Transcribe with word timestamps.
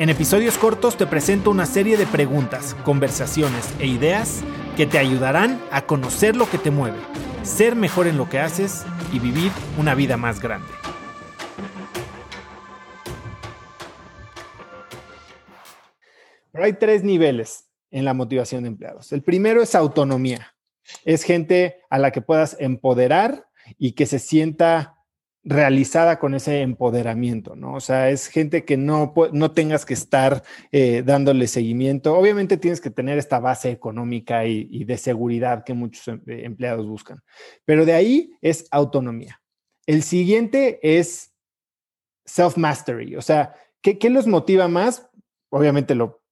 En 0.00 0.08
episodios 0.08 0.56
cortos 0.56 0.96
te 0.96 1.06
presento 1.06 1.50
una 1.50 1.66
serie 1.66 1.98
de 1.98 2.06
preguntas, 2.06 2.74
conversaciones 2.84 3.68
e 3.80 3.86
ideas 3.86 4.40
que 4.74 4.86
te 4.86 4.96
ayudarán 4.96 5.60
a 5.70 5.84
conocer 5.84 6.36
lo 6.36 6.48
que 6.48 6.56
te 6.56 6.70
mueve, 6.70 6.96
ser 7.42 7.76
mejor 7.76 8.06
en 8.06 8.16
lo 8.16 8.26
que 8.26 8.38
haces 8.38 8.86
y 9.12 9.18
vivir 9.18 9.52
una 9.78 9.94
vida 9.94 10.16
más 10.16 10.40
grande. 10.40 10.72
Pero 16.50 16.64
hay 16.64 16.72
tres 16.72 17.04
niveles 17.04 17.68
en 17.90 18.06
la 18.06 18.14
motivación 18.14 18.62
de 18.62 18.70
empleados. 18.70 19.12
El 19.12 19.22
primero 19.22 19.60
es 19.60 19.74
autonomía. 19.74 20.54
Es 21.04 21.24
gente 21.24 21.82
a 21.90 21.98
la 21.98 22.10
que 22.10 22.22
puedas 22.22 22.56
empoderar 22.58 23.48
y 23.76 23.92
que 23.92 24.06
se 24.06 24.18
sienta 24.18 24.96
realizada 25.42 26.18
con 26.18 26.34
ese 26.34 26.60
empoderamiento, 26.60 27.56
¿no? 27.56 27.74
O 27.74 27.80
sea, 27.80 28.10
es 28.10 28.26
gente 28.26 28.64
que 28.64 28.76
no, 28.76 29.14
no 29.32 29.52
tengas 29.52 29.86
que 29.86 29.94
estar 29.94 30.42
eh, 30.70 31.02
dándole 31.04 31.46
seguimiento. 31.46 32.14
Obviamente 32.14 32.58
tienes 32.58 32.80
que 32.80 32.90
tener 32.90 33.18
esta 33.18 33.40
base 33.40 33.70
económica 33.70 34.44
y, 34.44 34.84
de 34.84 34.98
seguridad 34.98 35.64
que 35.64 35.72
muchos 35.72 36.08
em, 36.08 36.20
eh, 36.26 36.42
empleados 36.44 36.86
buscan, 36.86 37.22
pero 37.64 37.86
de 37.86 37.94
ahí 37.94 38.32
es 38.42 38.66
autonomía. 38.70 39.40
El 39.86 40.02
siguiente 40.02 40.78
es 40.82 41.32
self-mastery, 42.26 43.16
o 43.16 43.22
sea, 43.22 43.54
¿qué, 43.80 43.98
¿qué, 43.98 44.10
los 44.10 44.26
motiva 44.26 44.68
más? 44.68 45.08
Obviamente 45.48 45.94
lo, 45.94 46.22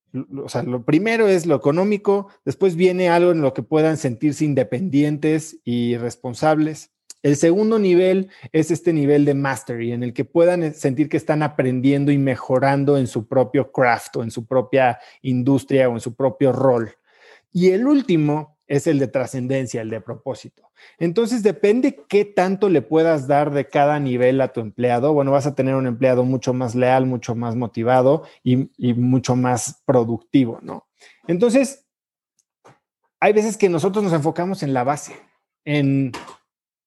o 0.45 0.49
sea, 0.49 0.63
lo 0.63 0.85
primero 0.85 1.29
es 1.29 1.47
lo 1.47 1.57
económico, 1.57 2.29
después 2.45 2.77
viene 2.77 3.09
algo 3.09 3.33
en 3.33 3.41
lo 3.41 3.55
que 3.55 3.63
puedan 3.63 3.97
sentirse 3.97 4.45
independientes 4.45 5.61
y 5.65 5.97
responsables. 5.97 6.93
El 7.23 7.37
segundo 7.37 7.79
nivel 7.79 8.31
es 8.53 8.71
este 8.71 8.93
nivel 8.93 9.25
de 9.25 9.35
mastery, 9.35 9.93
en 9.93 10.03
el 10.03 10.13
que 10.13 10.25
puedan 10.25 10.63
eh, 10.63 10.73
sentir 10.73 11.09
que 11.09 11.17
están 11.17 11.43
aprendiendo 11.43 12.13
y 12.13 12.19
mejorando 12.19 12.97
en 12.97 13.07
su 13.07 13.27
propio 13.27 13.73
craft 13.73 14.17
o 14.17 14.23
en 14.23 14.31
su 14.31 14.47
propia 14.47 14.99
industria 15.23 15.89
o 15.89 15.95
en 15.95 16.01
su 16.01 16.15
propio 16.15 16.53
rol. 16.53 16.95
Y 17.53 17.71
el 17.71 17.87
último 17.87 18.59
es 18.69 18.87
el 18.87 18.99
de 18.99 19.09
trascendencia, 19.09 19.81
el 19.81 19.91
de 19.91 20.01
propósito. 20.01 20.71
Entonces, 20.99 21.43
depende 21.43 22.05
qué 22.09 22.25
tanto 22.25 22.69
le 22.69 22.83
puedas 22.83 23.27
dar 23.27 23.51
de 23.51 23.67
cada 23.67 23.99
nivel 23.99 24.41
a 24.41 24.53
tu 24.53 24.61
empleado. 24.61 25.13
Bueno, 25.15 25.33
vas 25.33 25.47
a 25.47 25.55
tener 25.55 25.75
un 25.75 25.87
empleado 25.87 26.23
mucho 26.25 26.53
más 26.53 26.75
leal, 26.75 27.07
mucho 27.07 27.35
más 27.35 27.57
motivado 27.57 28.25
y, 28.45 28.71
y 28.77 28.95
mucho 28.95 29.35
más 29.35 29.83
productivo, 29.87 30.61
¿no? 30.63 30.87
Entonces, 31.27 31.87
hay 33.21 33.33
veces 33.33 33.57
que 33.57 33.69
nosotros 33.69 34.05
nos 34.05 34.13
enfocamos 34.13 34.63
en 34.63 34.75
la 34.75 34.85
base, 34.85 35.17
en 35.65 36.13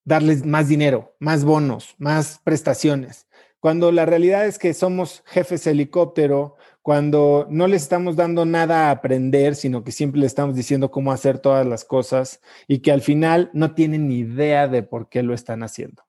darles 0.04 0.46
más 0.46 0.68
dinero, 0.68 1.16
más 1.20 1.44
bonos, 1.44 1.96
más 1.98 2.40
prestaciones. 2.44 3.28
Cuando 3.60 3.92
la 3.92 4.06
realidad 4.06 4.48
es 4.48 4.58
que 4.58 4.74
somos 4.74 5.24
jefes 5.28 5.68
helicóptero, 5.68 6.56
cuando 6.82 7.46
no 7.50 7.68
les 7.68 7.84
estamos 7.84 8.16
dando 8.16 8.44
nada 8.44 8.88
a 8.88 8.92
aprender, 8.92 9.56
sino 9.56 9.84
que 9.84 9.92
siempre 9.92 10.20
les 10.20 10.32
estamos 10.32 10.56
diciendo 10.56 10.90
cómo 10.90 11.12
hacer 11.12 11.38
todas 11.38 11.66
las 11.68 11.86
cosas 11.86 12.42
y 12.68 12.80
que 12.80 12.92
al 12.92 13.02
final 13.02 13.52
no 13.54 13.76
tienen 13.76 14.08
ni 14.08 14.20
idea 14.20 14.68
de 14.68 14.82
por 14.82 15.10
qué 15.10 15.22
lo 15.22 15.36
están 15.36 15.62
haciendo. 15.62 16.04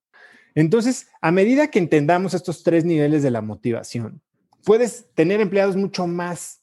Entonces, 0.55 1.09
a 1.21 1.31
medida 1.31 1.71
que 1.71 1.79
entendamos 1.79 2.35
estos 2.35 2.63
tres 2.63 2.85
niveles 2.85 3.23
de 3.23 3.31
la 3.31 3.43
motivación, 3.43 4.23
puedes 4.65 5.13
tener 5.15 5.41
empleados 5.41 5.77
mucho 5.77 6.07
más 6.07 6.63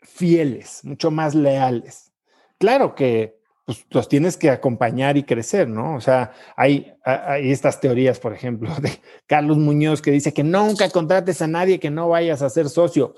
fieles, 0.00 0.80
mucho 0.84 1.10
más 1.10 1.34
leales. 1.34 2.12
Claro 2.58 2.94
que 2.94 3.38
pues 3.66 3.84
los 3.90 4.08
tienes 4.08 4.36
que 4.36 4.48
acompañar 4.48 5.16
y 5.16 5.24
crecer, 5.24 5.68
¿no? 5.68 5.96
O 5.96 6.00
sea, 6.00 6.32
hay, 6.54 6.94
hay, 7.04 7.50
estas 7.50 7.80
teorías, 7.80 8.20
por 8.20 8.32
ejemplo, 8.32 8.72
de 8.80 8.92
Carlos 9.26 9.58
Muñoz 9.58 10.00
que 10.00 10.12
dice 10.12 10.32
que 10.32 10.44
nunca 10.44 10.88
contrates 10.88 11.42
a 11.42 11.48
nadie 11.48 11.80
que 11.80 11.90
no 11.90 12.08
vayas 12.08 12.42
a 12.42 12.48
ser 12.48 12.68
socio. 12.68 13.16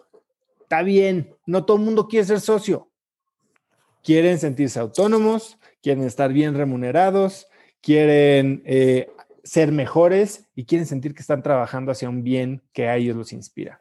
Está 0.63 0.83
bien, 0.83 1.35
no 1.45 1.65
todo 1.67 1.77
el 1.77 1.85
mundo 1.85 2.09
quiere 2.09 2.25
ser 2.25 2.41
socio. 2.41 2.89
Quieren 4.03 4.39
sentirse 4.39 4.81
autónomos, 4.81 5.59
quieren 5.83 6.05
estar 6.05 6.33
bien 6.33 6.55
remunerados, 6.55 7.47
quieren 7.83 8.63
eh, 8.65 9.11
ser 9.45 9.71
mejores 9.71 10.47
y 10.55 10.65
quieren 10.65 10.87
sentir 10.87 11.15
que 11.15 11.21
están 11.21 11.43
trabajando 11.43 11.93
hacia 11.93 12.09
un 12.09 12.23
bien 12.23 12.63
que 12.73 12.89
a 12.89 12.97
ellos 12.97 13.17
los 13.17 13.35
inspira. 13.35 13.81